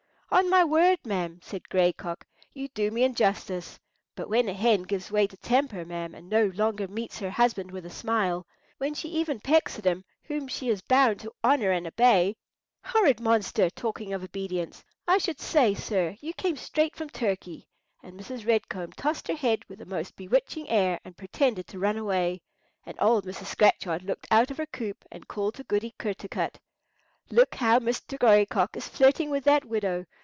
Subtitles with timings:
[0.33, 3.77] "On my word, ma'am," said Gray Cock, "you do me injustice.
[4.15, 7.69] But when a hen gives way to temper, ma'am, and no longer meets her husband
[7.69, 11.85] with a smile—when she even pecks at him whom she is bound to honour and
[11.85, 12.37] obey—"
[12.81, 13.69] "Horrid monster!
[13.69, 14.85] talking of obedience!
[15.05, 17.67] I should say, sir, you came straight from Turkey."
[18.01, 18.47] And Mrs.
[18.47, 22.41] Red Comb tossed her head with a most bewitching air, and pretended to run away;
[22.85, 23.47] and old Mrs.
[23.47, 26.59] Scratchard looked out of her coop and called to Goody Kertarkut,—
[27.29, 28.17] "Look how Mr.
[28.17, 30.05] Gray Cock is flirting with that widow.